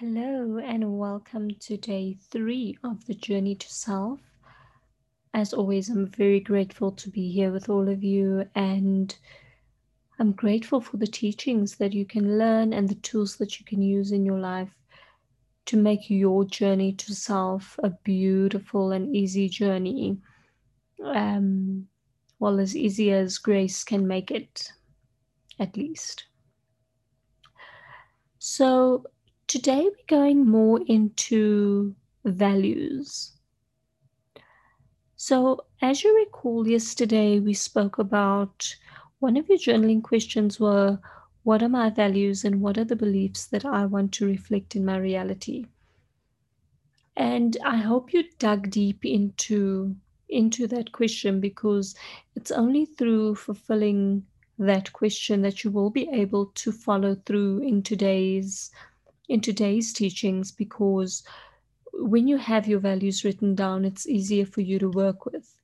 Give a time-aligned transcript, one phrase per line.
[0.00, 4.18] Hello, and welcome to day three of the journey to self.
[5.32, 9.16] As always, I'm very grateful to be here with all of you, and
[10.18, 13.80] I'm grateful for the teachings that you can learn and the tools that you can
[13.82, 14.74] use in your life
[15.66, 20.18] to make your journey to self a beautiful and easy journey.
[21.04, 21.86] Um,
[22.40, 24.72] well, as easy as grace can make it,
[25.60, 26.24] at least.
[28.40, 29.04] So,
[29.46, 31.94] today we're going more into
[32.24, 33.32] values.
[35.16, 38.76] So, as you recall, yesterday we spoke about
[39.20, 40.98] one of your journaling questions were
[41.44, 44.84] what are my values and what are the beliefs that I want to reflect in
[44.84, 45.66] my reality?
[47.16, 49.94] And I hope you dug deep into
[50.28, 51.94] into that question because
[52.34, 54.24] it's only through fulfilling
[54.58, 58.70] that question that you will be able to follow through in today's
[59.28, 61.22] in today's teachings because
[61.92, 65.56] when you have your values written down it's easier for you to work with.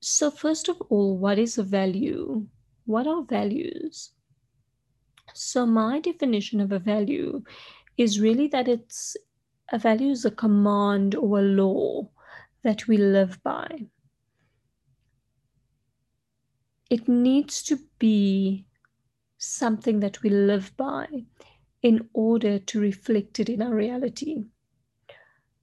[0.00, 2.46] So first of all what is a value?
[2.84, 4.12] What are values?
[5.34, 7.42] So my definition of a value
[7.96, 9.16] is really that it's
[9.72, 12.08] a value is a command or a law
[12.62, 13.86] that we live by.
[16.88, 18.65] It needs to be
[19.46, 21.06] something that we live by
[21.82, 24.44] in order to reflect it in our reality.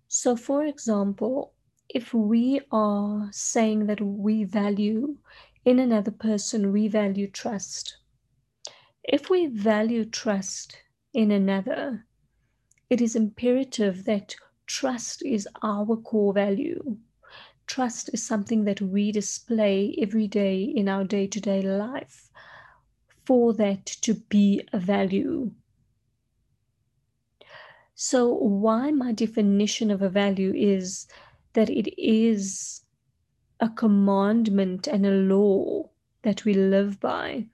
[0.07, 1.53] So, for example,
[1.89, 5.17] if we are saying that we value
[5.65, 7.97] in another person, we value trust.
[9.03, 10.77] If we value trust
[11.13, 12.05] in another,
[12.89, 16.97] it is imperative that trust is our core value.
[17.65, 22.29] Trust is something that we display every day in our day to day life
[23.25, 25.51] for that to be a value.
[27.95, 31.07] So, why my definition of a value is
[31.53, 32.81] that it is
[33.59, 35.89] a commandment and a law
[36.23, 37.47] that we live by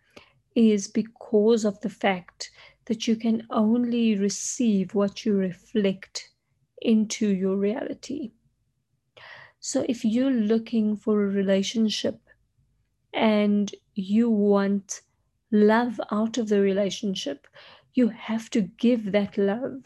[0.56, 2.52] is because of the fact
[2.86, 6.32] that you can only receive what you reflect
[6.82, 8.32] into your reality.
[9.60, 12.22] So, if you're looking for a relationship
[13.14, 15.02] and you want
[15.52, 17.48] love out of the relationship,
[17.94, 19.84] you have to give that love.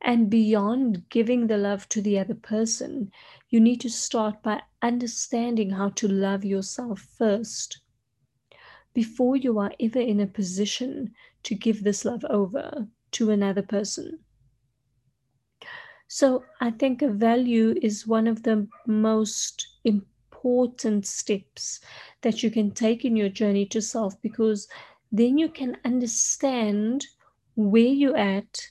[0.00, 3.10] And beyond giving the love to the other person,
[3.48, 7.80] you need to start by understanding how to love yourself first
[8.92, 14.20] before you are ever in a position to give this love over to another person.
[16.06, 21.80] So I think a value is one of the most important steps
[22.24, 24.66] that you can take in your journey to self because
[25.12, 27.06] then you can understand
[27.54, 28.70] where you're at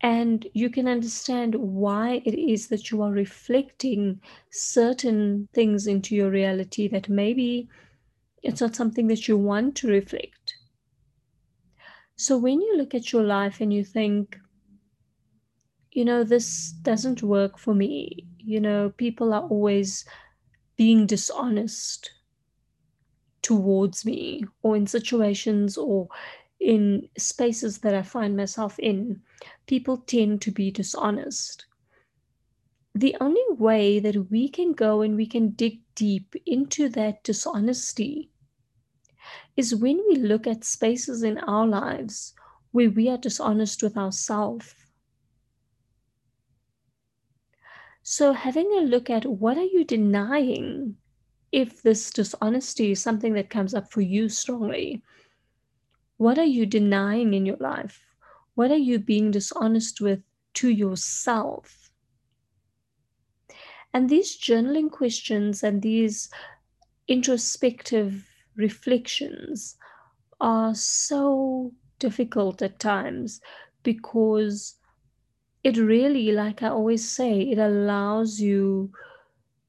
[0.00, 4.20] and you can understand why it is that you are reflecting
[4.50, 7.68] certain things into your reality that maybe
[8.42, 10.54] it's not something that you want to reflect.
[12.16, 14.36] So when you look at your life and you think,
[15.92, 20.04] you know, this doesn't work for me, you know, people are always
[20.76, 22.10] being dishonest
[23.48, 26.06] towards me or in situations or
[26.60, 29.22] in spaces that I find myself in,
[29.66, 31.64] people tend to be dishonest.
[32.94, 38.30] The only way that we can go and we can dig deep into that dishonesty
[39.56, 42.34] is when we look at spaces in our lives
[42.72, 44.74] where we are dishonest with ourselves
[48.10, 50.96] So, having a look at what are you denying
[51.52, 55.02] if this dishonesty is something that comes up for you strongly?
[56.16, 58.04] What are you denying in your life?
[58.54, 60.20] What are you being dishonest with
[60.54, 61.90] to yourself?
[63.94, 66.28] And these journaling questions and these
[67.06, 69.76] introspective reflections
[70.40, 73.40] are so difficult at times
[73.82, 74.76] because
[75.64, 78.92] it really, like I always say, it allows you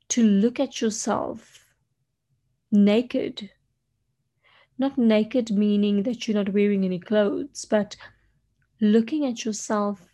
[0.10, 1.59] to look at yourself
[2.72, 3.52] naked.
[4.80, 7.96] Not naked meaning that you're not wearing any clothes, but
[8.82, 10.10] looking at yourself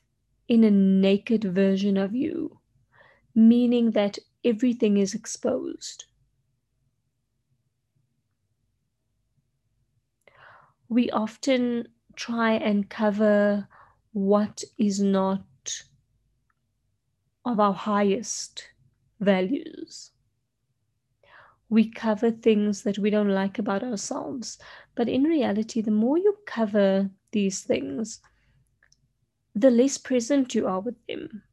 [0.47, 2.59] in a naked version of you,
[3.35, 6.05] meaning that everything is exposed.
[10.89, 13.67] We often try and cover
[14.13, 15.83] what is not
[17.45, 18.71] of our highest
[19.19, 20.11] values.
[21.69, 24.57] We cover things that we don't like about ourselves.
[24.95, 28.21] But in reality, the more you cover these things,
[29.55, 31.43] the less present you are with them.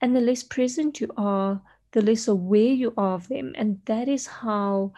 [0.00, 3.52] And the less present you are, the less aware you are of them.
[3.56, 4.92] And that is how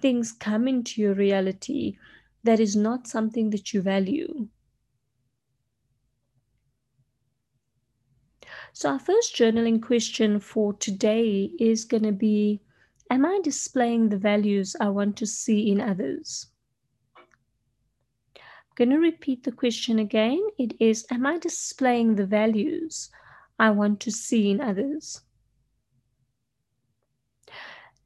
[0.00, 1.96] things come into your reality
[2.42, 4.48] that is not something that you value.
[8.72, 12.60] So, our first journaling question for today is going to be
[13.10, 16.46] Am I displaying the values I want to see in others?
[17.16, 17.24] I'm
[18.76, 20.40] going to repeat the question again.
[20.58, 23.10] It is Am I displaying the values
[23.58, 25.22] I want to see in others?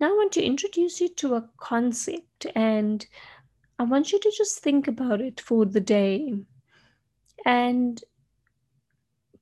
[0.01, 3.07] Now, I want to introduce you to a concept, and
[3.79, 6.35] I want you to just think about it for the day
[7.45, 8.03] and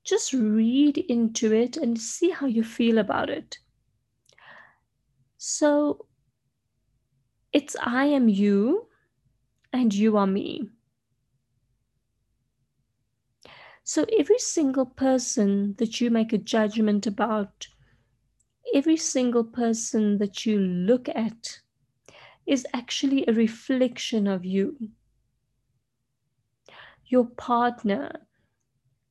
[0.04, 3.58] just read into it and see how you feel about it.
[5.44, 6.06] So,
[7.52, 8.88] it's I am you
[9.72, 10.70] and you are me.
[13.84, 17.68] So, every single person that you make a judgment about
[18.74, 21.60] every single person that you look at
[22.46, 24.90] is actually a reflection of you.
[27.06, 28.26] Your partner,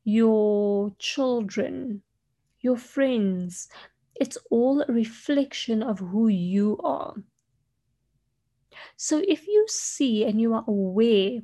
[0.04, 2.04] your children,
[2.62, 3.70] your friends,
[4.22, 7.16] it's all a reflection of who you are.
[8.96, 11.40] So if you see and you are aware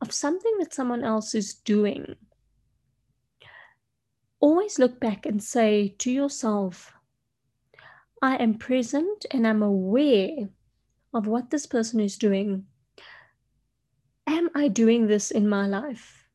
[0.00, 2.14] of something that someone else is doing,
[4.38, 6.92] always look back and say to yourself,
[8.22, 10.50] I am present and I'm aware
[11.12, 12.64] of what this person is doing.
[14.28, 16.28] Am I doing this in my life?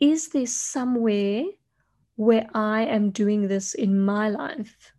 [0.00, 1.44] Is there somewhere
[2.16, 4.92] where I am doing this in my life?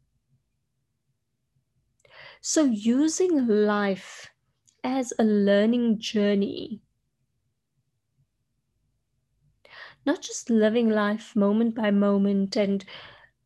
[2.40, 4.30] So, using life
[4.84, 6.82] as a learning journey,
[10.06, 12.86] not just living life moment by moment and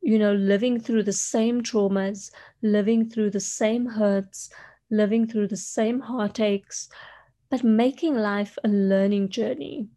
[0.01, 2.31] you know, living through the same traumas,
[2.61, 4.49] living through the same hurts,
[4.91, 6.89] living through the same heartaches,
[7.49, 9.89] but making life a learning journey.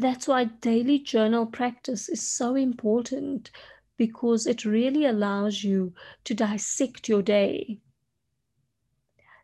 [0.00, 3.50] That's why daily journal practice is so important
[3.98, 5.92] because it really allows you
[6.24, 7.80] to dissect your day.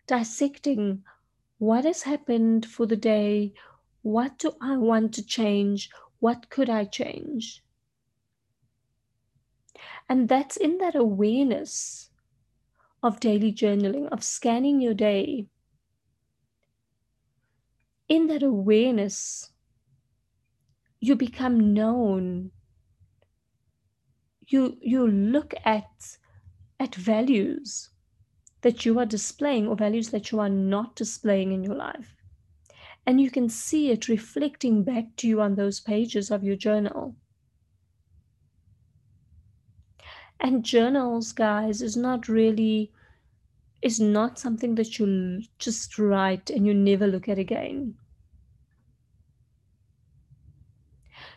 [0.06, 1.04] Dissecting
[1.58, 3.52] what has happened for the day,
[4.00, 7.62] what do I want to change, what could I change?
[10.08, 12.08] And that's in that awareness
[13.02, 15.48] of daily journaling, of scanning your day.
[18.08, 19.50] In that awareness,
[21.06, 22.50] you become known.
[24.48, 26.18] You, you look at,
[26.80, 27.90] at values
[28.62, 32.16] that you are displaying or values that you are not displaying in your life.
[33.06, 37.16] And you can see it reflecting back to you on those pages of your journal.
[40.40, 42.92] and journals guys is not really
[43.82, 47.96] is not something that you just write and you never look at again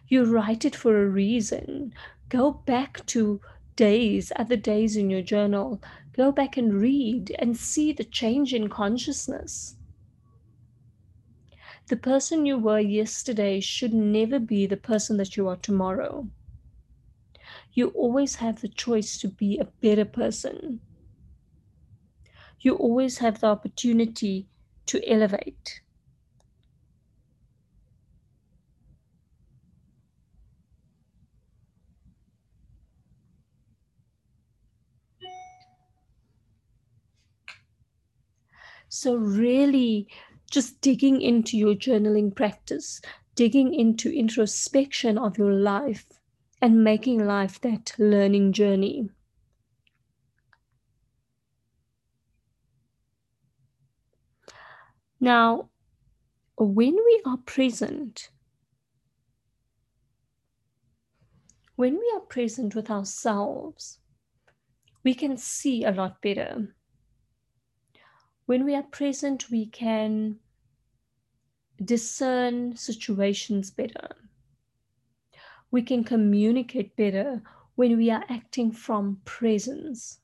[0.09, 1.93] you write it for a reason
[2.27, 3.39] go back to
[3.75, 5.81] days other days in your journal
[6.13, 9.75] go back and read and see the change in consciousness
[11.87, 16.27] the person you were yesterday should never be the person that you are tomorrow
[17.73, 20.81] you always have the choice to be a better person.
[22.59, 24.47] You always have the opportunity
[24.87, 25.81] to elevate.
[38.89, 40.09] So, really,
[40.51, 43.01] just digging into your journaling practice,
[43.33, 46.19] digging into introspection of your life
[46.61, 49.09] and making life that learning journey.
[55.21, 55.69] Now,
[56.57, 58.31] when we are present,
[61.75, 63.97] when we are present with ourselves,
[65.03, 66.73] we can see a lot better.
[68.49, 70.39] When we are present, we can
[71.85, 74.09] discern situations better
[75.71, 77.41] we can communicate better
[77.75, 80.19] when we are acting from presence.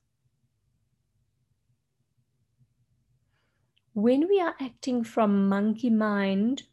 [3.93, 6.63] When we are acting from monkey mind,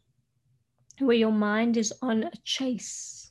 [0.99, 3.22] where your mind is on a chase,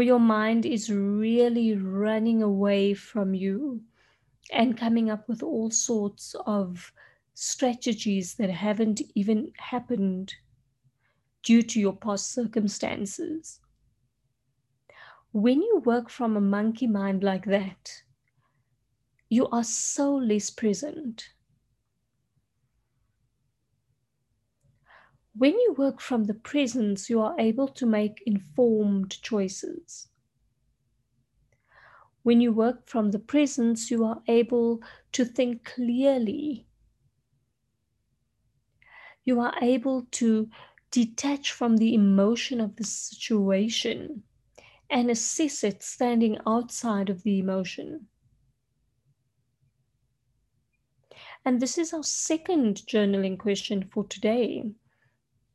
[0.00, 3.82] where your mind is really running away from you,
[4.50, 6.90] and coming up with all sorts of
[7.34, 10.32] strategies that haven't even happened
[11.42, 13.60] due to your past circumstances.
[15.32, 18.02] When you work from a monkey mind like that,
[19.28, 21.28] you are so less present.
[25.40, 30.08] When you work from the presence, you are able to make informed choices.
[32.22, 34.82] When you work from the presence, you are able
[35.12, 36.66] to think clearly.
[39.24, 40.50] You are able to
[40.90, 44.24] detach from the emotion of the situation
[44.90, 48.08] and assess it standing outside of the emotion.
[51.46, 54.74] And this is our second journaling question for today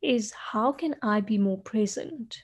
[0.02, 2.42] is how can I be more present?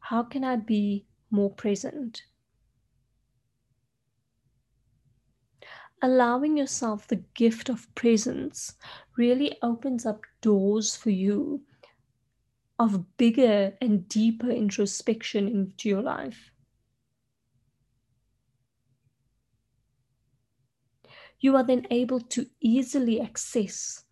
[0.00, 2.22] How can I be more present?
[6.02, 8.74] Allowing yourself the gift of presence
[9.16, 11.64] really opens up doors for you
[12.78, 16.52] of bigger and deeper introspection into your life.
[21.40, 24.04] You are then able to easily access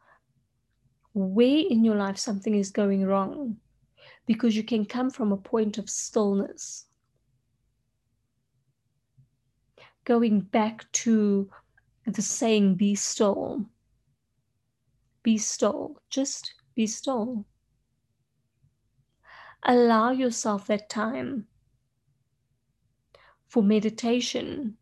[1.14, 3.56] where in your life something is going wrong
[4.26, 6.86] because you can come from a point of stillness.
[10.04, 11.48] Going back to
[12.06, 13.64] the saying, be still.
[15.22, 16.02] Be still.
[16.10, 17.46] Just be still.
[19.62, 21.46] Allow yourself that time
[23.46, 24.76] for meditation.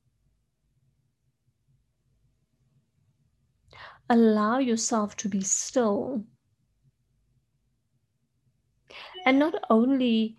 [4.09, 6.25] Allow yourself to be still
[9.25, 10.37] and not only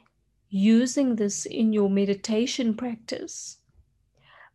[0.50, 3.58] using this in your meditation practice,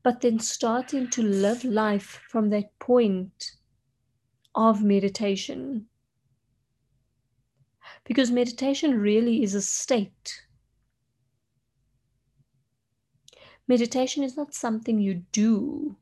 [0.03, 3.53] but then starting to live life from that point
[4.55, 5.87] of meditation.
[8.05, 10.43] Because meditation really is a state.
[13.67, 15.97] Meditation is not something you do.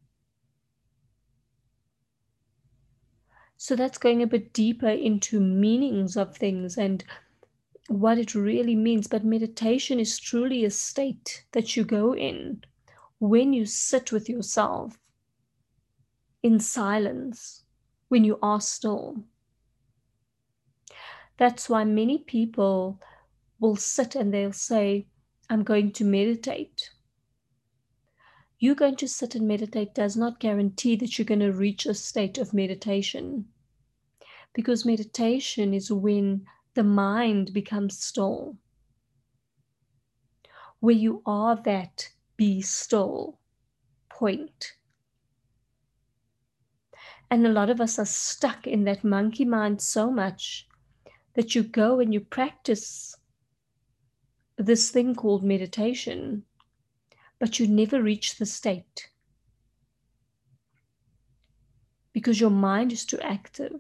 [3.57, 7.03] So that's going a bit deeper into meanings of things and
[7.89, 9.07] what it really means.
[9.07, 12.63] But meditation is truly a state that you go in
[13.19, 14.99] when you sit with yourself
[16.43, 17.65] in silence,
[18.09, 19.25] when you are still.
[21.39, 23.01] That's why many people
[23.59, 25.07] will sit and they'll say,
[25.49, 26.91] I'm going to meditate.
[28.59, 31.95] You going to sit and meditate does not guarantee that you're going to reach a
[31.95, 33.47] state of meditation.
[34.55, 38.57] Because meditation is when the mind becomes still.
[40.81, 43.39] Where you are that be still
[44.09, 44.73] point.
[47.31, 50.67] And a lot of us are stuck in that monkey mind so much
[51.35, 53.15] that you go and you practice
[54.57, 56.45] this thing called meditation,
[57.39, 59.11] but you never reach the state
[62.13, 63.79] because your mind is too active.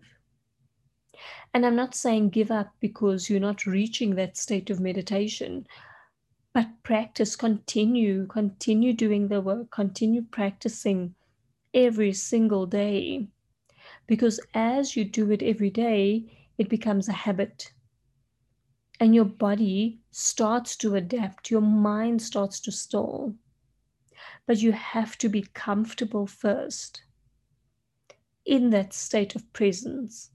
[1.55, 5.67] And I'm not saying give up because you're not reaching that state of meditation,
[6.53, 11.15] but practice, continue, continue doing the work, continue practicing
[11.73, 13.29] every single day.
[14.07, 16.27] Because as you do it every day,
[16.59, 17.73] it becomes a habit.
[19.01, 23.35] And your body starts to adapt, your mind starts to stall.
[24.47, 27.03] But you have to be comfortable first
[28.45, 30.31] in that state of presence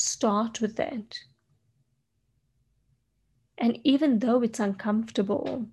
[0.00, 1.18] Start with that.
[3.58, 5.66] And even though it's uncomfortable,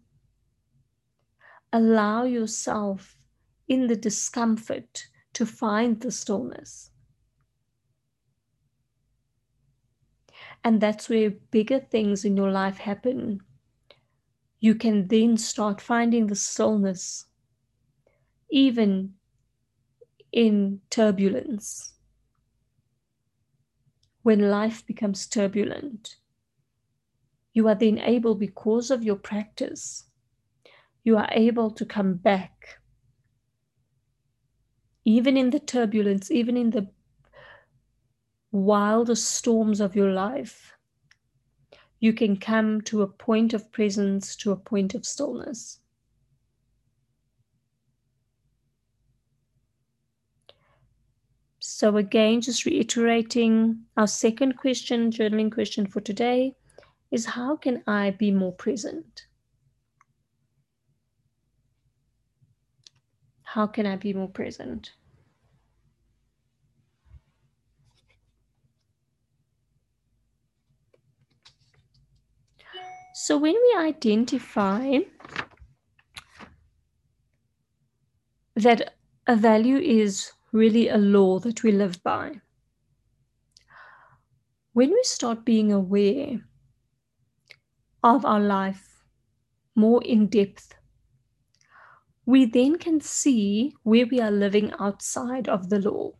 [1.72, 3.20] allow yourself
[3.68, 6.90] in the discomfort to find the stillness.
[10.66, 13.42] And that's where bigger things in your life happen.
[14.60, 17.28] You can then start finding the stillness,
[18.50, 19.14] even
[20.32, 21.94] in turbulence
[24.24, 26.16] when life becomes turbulent.
[27.54, 30.06] You are then able, because of your practice,
[31.04, 32.80] you are able to come back.
[35.06, 36.90] Even in the turbulence, even in the
[38.56, 40.74] wildest storms of your life,
[42.00, 45.80] you can come to a point of presence, to a point of stillness.
[51.60, 56.56] So, again, just reiterating our second question, journaling question for today
[57.12, 59.26] is how can I be more present?
[63.44, 64.92] How can I be more present?
[73.26, 75.00] So, when we identify
[78.54, 78.94] that
[79.26, 82.42] a value is really a law that we live by,
[84.74, 86.46] when we start being aware
[88.04, 89.04] of our life
[89.74, 90.76] more in depth,
[92.28, 96.12] we then can see where we are living outside of the law.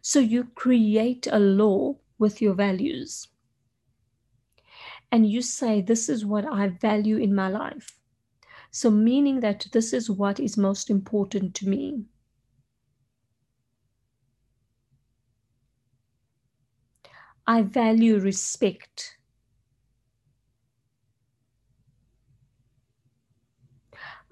[0.00, 3.28] So you create a law with your values
[5.12, 7.98] and you say, This is what I value in my life.
[8.70, 12.06] So, meaning that this is what is most important to me.
[17.48, 19.16] I value respect.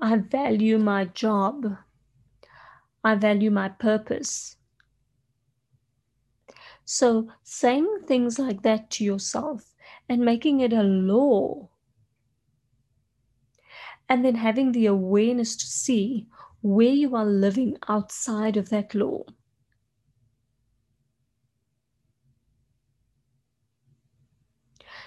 [0.00, 1.76] I value my job.
[3.02, 4.59] I value my purpose.
[6.87, 9.75] So, saying things like that to yourself
[10.08, 11.68] and making it a law.
[14.08, 16.26] And then having the awareness to see
[16.60, 19.22] where you are living outside of that law.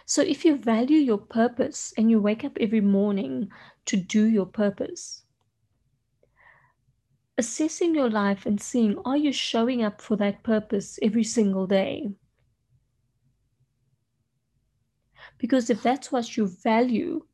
[0.05, 3.49] So, if you value your purpose and you wake up every morning
[3.85, 5.23] to do your purpose,
[7.39, 12.13] assessing your life and seeing are you showing up for that purpose every single day?
[15.39, 17.25] Because if that's what you value,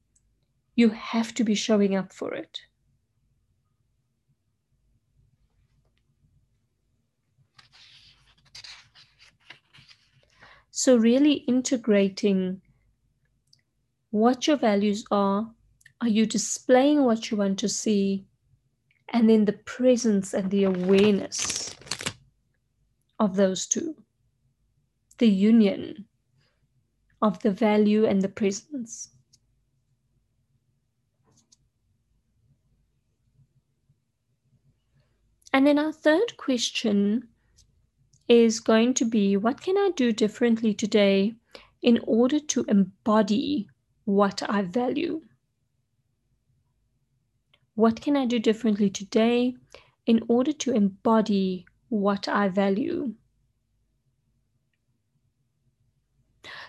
[0.75, 2.62] you have to be showing up for it.
[10.71, 12.62] So, really integrating
[14.12, 15.51] what your values are.
[16.01, 18.27] Are you displaying what you want to see?
[19.10, 21.73] And then the presence and the awareness
[23.19, 23.95] of those two,
[25.17, 26.06] the union
[27.25, 29.09] of the value and the presence.
[35.51, 37.29] And then our third question
[38.27, 41.33] is going to be what can I do differently today
[41.81, 43.69] in order to embody
[44.03, 45.21] what I value?
[47.73, 49.55] What can I do differently today
[50.05, 53.15] in order to embody what I value?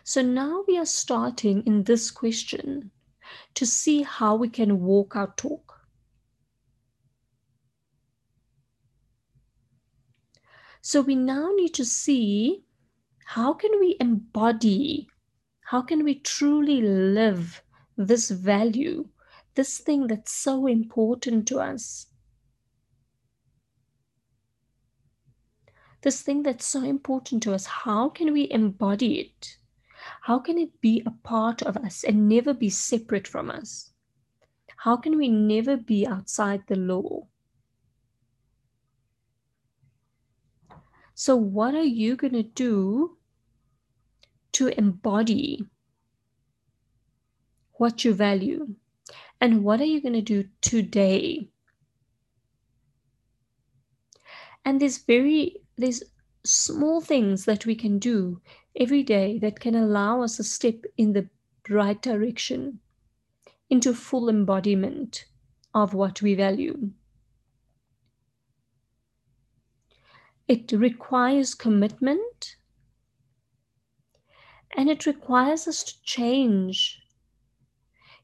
[0.08, 2.92] So now we are starting in this question
[3.54, 5.80] to see how we can walk our talk.
[10.80, 12.62] So we now need to see
[13.24, 15.08] how can we embody,
[15.62, 17.64] how can we truly live
[17.96, 19.08] this value,
[19.56, 22.06] this thing that's so important to us.
[26.02, 29.56] This thing that's so important to us, how can we embody it?
[30.22, 33.92] How can it be a part of us and never be separate from us?
[34.76, 37.28] How can we never be outside the law?
[41.14, 43.16] So, what are you going to do
[44.52, 45.64] to embody
[47.72, 48.74] what you value?
[49.40, 51.48] And what are you going to do today?
[54.64, 56.02] And there's very, there's
[56.44, 58.40] small things that we can do
[58.78, 61.28] every day that can allow us a step in the
[61.68, 62.80] right direction
[63.70, 65.24] into full embodiment
[65.74, 66.90] of what we value.
[70.46, 72.56] It requires commitment
[74.76, 77.00] and it requires us to change,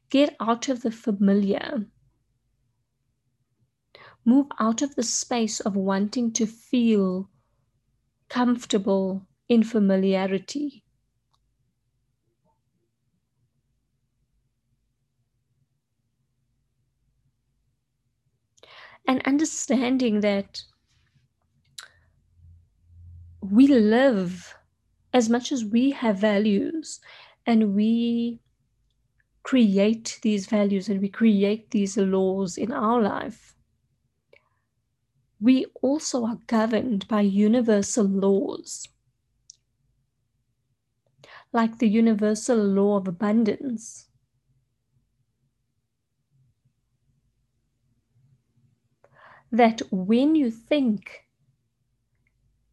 [0.09, 1.85] get out of the familiar,
[4.23, 7.29] move out of the space of wanting to feel
[8.29, 10.83] comfortable in familiarity.
[19.07, 20.63] And understanding that
[23.41, 24.55] we live
[25.13, 26.99] as much as we have values
[27.45, 28.41] and we
[29.43, 33.55] create these values and we create these laws in our life,
[35.39, 38.87] we also are governed by universal laws
[41.53, 44.09] like the universal law of abundance.
[49.53, 51.27] That when you think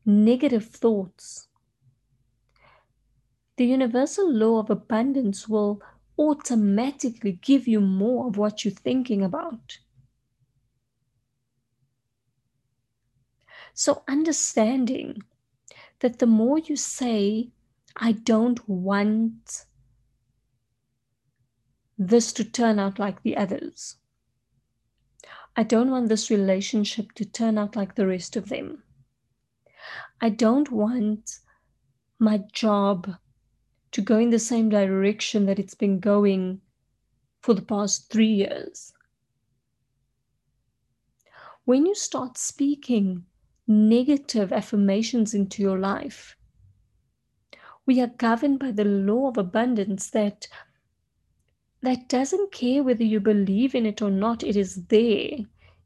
[0.04, 1.48] negative thoughts,
[3.54, 5.80] the universal law of abundance will
[6.18, 9.78] automatically give you more of what you're thinking about.
[13.74, 15.24] So, understanding
[16.00, 17.52] that the more you say,
[17.96, 19.64] I don't want
[21.98, 23.96] this to turn out like the others.
[25.56, 28.82] I don't want this relationship to turn out like the rest of them.
[30.20, 31.38] I don't want
[32.18, 33.16] my job
[33.92, 36.60] to go in the same direction that it's been going
[37.40, 38.92] for the past three years.
[41.64, 43.24] When you start speaking
[43.66, 46.36] negative affirmations into your life,
[47.86, 50.46] we are governed by the law of abundance that
[51.82, 55.38] that doesn't care whether you believe in it or not, it is there.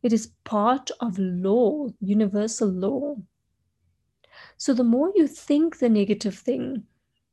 [0.03, 3.17] It is part of law, universal law.
[4.57, 6.85] So the more you think the negative thing,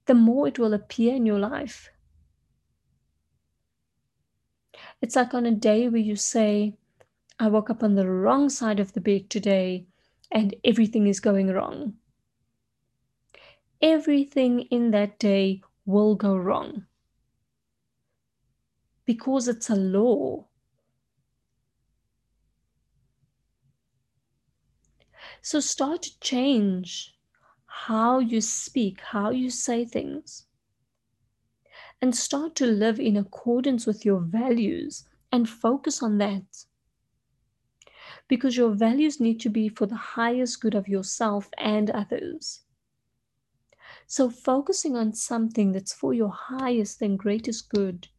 [0.05, 1.89] the more it will appear in your life.
[5.01, 6.75] It's like on a day where you say,
[7.39, 9.87] I woke up on the wrong side of the bed today
[10.31, 11.95] and everything is going wrong.
[13.81, 16.85] Everything in that day will go wrong
[19.05, 20.45] because it's a law.
[25.41, 27.15] So start to change
[27.65, 30.45] how you speak, how you say things,
[32.01, 36.65] and start to live in accordance with your values and focus on that.
[38.27, 42.61] Because your values need to be for the highest good of yourself and others.
[44.11, 48.09] So, focusing on something that's for your highest and greatest good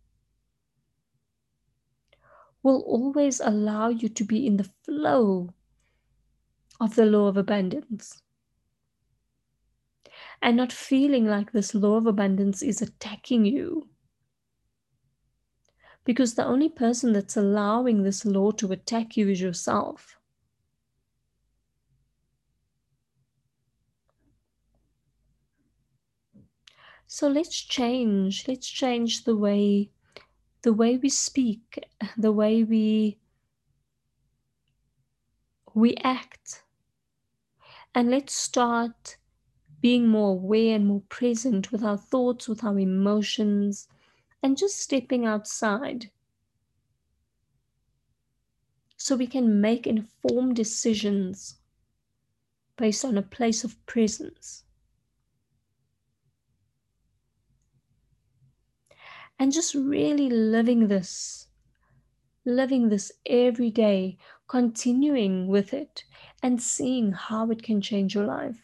[2.63, 5.51] will always allow you to be in the flow
[6.81, 8.23] of the law of abundance.
[10.41, 13.91] And not feeling like this law of abundance is attacking you.
[16.05, 20.17] Because the only person that's allowing this law to attack you is yourself.
[27.15, 28.49] So let's change.
[28.49, 29.91] Let's change the way
[30.63, 31.79] the way we speak,
[32.17, 33.19] the way we
[35.75, 36.65] we act.
[37.95, 39.19] And let's start
[39.83, 43.89] being more aware and more present with our thoughts, with our emotions,
[44.43, 46.11] and just stepping outside
[48.97, 51.57] so we can make informed decisions
[52.79, 54.65] based on a place of presence.
[59.43, 61.49] And just really living this,
[62.45, 66.05] living this every day, continuing with it,
[66.45, 68.61] and seeing how it can change your life.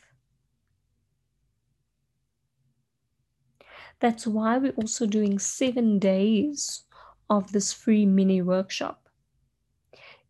[3.98, 6.84] That's why we're also doing seven days
[7.28, 9.08] of this free mini workshop.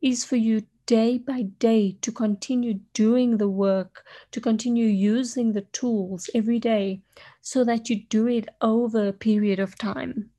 [0.00, 5.66] Is for you day by day to continue doing the work, to continue using the
[5.72, 7.02] tools every day
[7.42, 10.30] so that you do it over a period of time.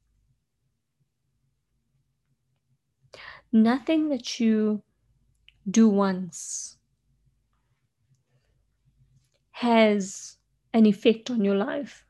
[3.52, 4.82] Nothing that you
[5.70, 6.78] do once
[9.52, 10.38] has
[10.74, 12.06] an effect on your life.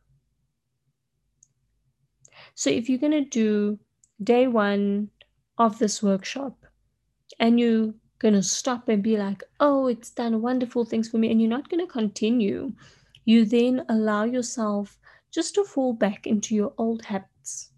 [2.55, 3.79] So if you're going to do
[4.21, 5.09] day one
[5.57, 6.65] of this workshop
[7.39, 11.31] and you're going to stop and be like, oh, it's done wonderful things for me,
[11.31, 12.73] and you're not going to continue,
[13.23, 14.99] you then allow yourself
[15.31, 17.71] just to fall back into your old habits.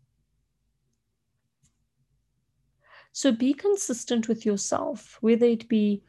[3.14, 6.02] So be consistent with yourself, whether it be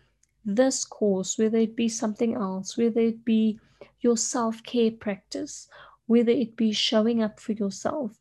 [0.45, 3.59] this course, whether it be something else, whether it be
[4.01, 5.69] your self care practice,
[6.07, 8.19] whether it be showing up for yourself.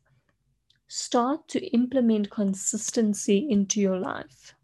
[0.88, 4.54] Start to implement consistency into your life.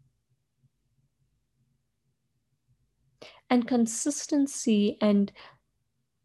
[3.49, 5.31] And consistency and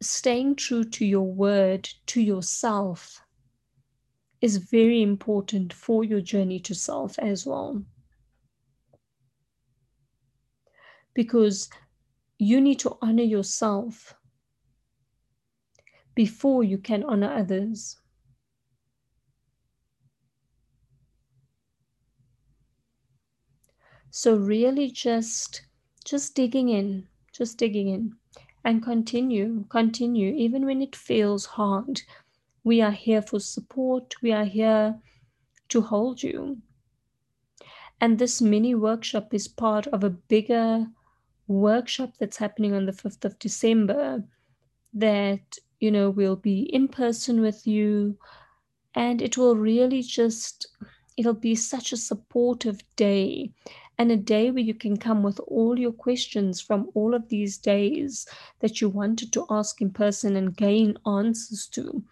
[0.01, 3.24] staying true to your word, to yourself,
[4.45, 7.83] is very important for your journey to self as well.
[11.15, 11.67] Because
[12.37, 14.15] you need to honor yourself
[16.15, 17.97] before you can honor others.
[24.09, 25.61] So really just
[26.03, 28.15] just digging in, just digging in
[28.63, 32.01] and continue, continue even when it feels hard
[32.65, 34.15] we are here for support.
[34.23, 34.99] We are here
[35.69, 36.57] to hold you.
[38.01, 40.87] And this mini workshop is part of a bigger
[41.47, 44.23] workshop that's happening on the 5th of December
[44.95, 48.17] that, you know, we'll be in person with you
[48.95, 50.67] and it will really just,
[51.17, 53.51] it'll be such a supportive day
[53.99, 57.59] and a day where you can come with all your questions from all of these
[57.59, 58.25] days
[58.59, 62.03] that you wanted to ask in person and gain answers to.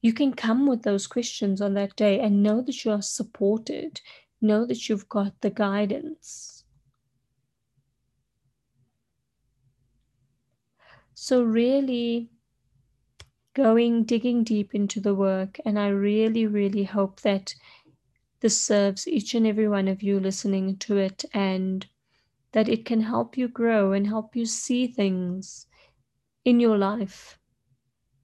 [0.00, 4.00] You can come with those questions on that day and know that you are supported,
[4.40, 6.64] know that you've got the guidance.
[11.14, 12.30] So, really
[13.54, 17.56] going, digging deep into the work, and I really, really hope that
[18.40, 21.84] this serves each and every one of you listening to it and
[22.52, 25.66] that it can help you grow and help you see things
[26.44, 27.37] in your life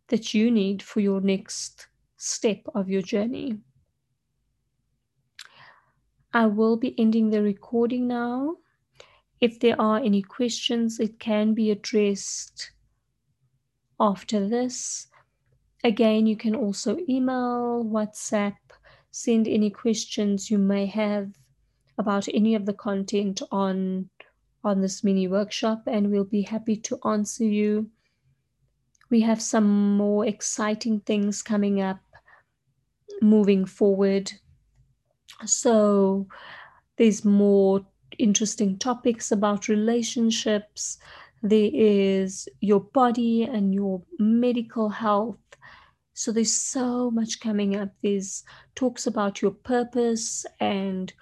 [0.08, 3.58] that you need for your next step of your journey.
[6.32, 8.56] I will be ending the recording now.
[9.40, 12.72] If there are any questions, it can be addressed
[14.00, 15.06] after this.
[15.84, 18.56] Again, you can also email, WhatsApp,
[19.10, 21.30] send any questions you may have
[21.98, 24.10] about any of the content on
[24.64, 27.90] on this mini workshop and we'll be happy to answer you.
[29.14, 32.00] We have some more exciting things coming up
[33.22, 34.32] moving forward.
[35.46, 36.26] So
[36.96, 37.86] there's more
[38.18, 40.98] interesting topics about relationships.
[41.44, 45.38] There is your body and your medical health
[46.16, 47.90] so there's so much coming up.
[48.02, 51.12] There's talks about your purpose and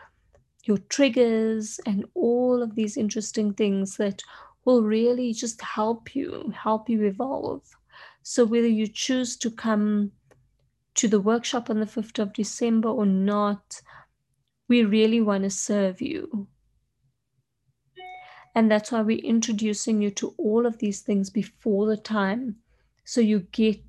[0.64, 4.22] your triggers and all of these interesting things that
[4.64, 7.62] will really just help you, help you evolve.
[8.22, 10.12] So whether you choose to come
[10.94, 13.80] to the workshop on the 5th of December or not,
[14.68, 16.46] we really want to serve you.
[18.54, 22.56] And that's why we're introducing you to all of these things before the time.
[23.04, 23.80] So you get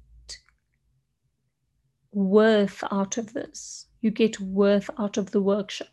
[2.14, 3.88] worth out of this.
[4.02, 5.88] You get worth out of the workshop.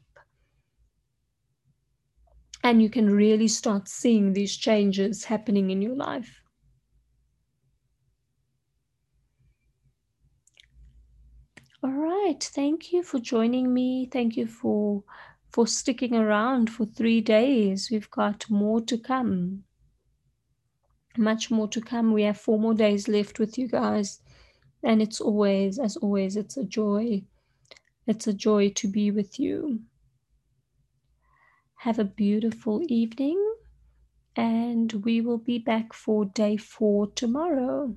[2.63, 6.41] And you can really start seeing these changes happening in your life.
[11.83, 11.91] All
[12.31, 12.43] right.
[12.43, 14.09] Thank you for joining me.
[14.11, 15.03] Thank you for
[15.51, 17.91] for sticking around for 3 days.
[17.91, 19.65] We've got more to come.
[21.17, 22.13] Much more to come.
[22.13, 24.21] We have 4 more days left with you guys.
[24.83, 27.25] And it's always, as always, it's a joy.
[28.07, 29.81] It's a joy to be with you.
[31.79, 33.39] Have a beautiful evening,
[34.37, 37.97] and we will be back for day four tomorrow.